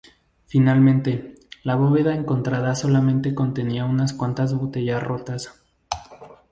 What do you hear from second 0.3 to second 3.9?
Finalmente, la bóveda encontrada solamente contenía